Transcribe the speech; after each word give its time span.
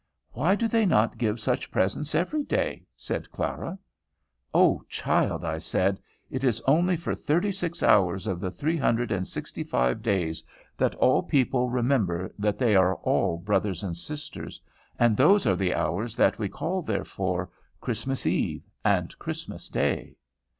"Why 0.31 0.55
do 0.55 0.67
they 0.67 0.87
not 0.87 1.19
give 1.19 1.39
such 1.39 1.69
presents 1.69 2.15
every 2.15 2.43
day?" 2.43 2.87
said 2.95 3.29
Clara. 3.31 3.77
"O 4.51 4.81
child," 4.89 5.45
I 5.45 5.59
said, 5.59 5.99
"it 6.31 6.43
is 6.43 6.59
only 6.61 6.97
for 6.97 7.13
thirty 7.13 7.51
six 7.51 7.83
hours 7.83 8.25
of 8.25 8.39
the 8.39 8.49
three 8.49 8.77
hundred 8.77 9.11
and 9.11 9.27
sixty 9.27 9.63
five 9.63 10.01
days, 10.01 10.43
that 10.75 10.95
all 10.95 11.21
people 11.21 11.69
remember 11.69 12.33
that 12.39 12.57
they 12.57 12.75
are 12.75 12.95
all 12.95 13.37
brothers 13.37 13.83
and 13.83 13.95
sisters, 13.95 14.59
and 14.97 15.15
those 15.15 15.45
are 15.45 15.55
the 15.55 15.75
hours 15.75 16.15
that 16.15 16.39
we 16.39 16.49
call, 16.49 16.81
therefore, 16.81 17.51
Christmas 17.79 18.25
eve 18.25 18.67
and 18.83 19.15
Christmas 19.19 19.69
day." 19.69 20.15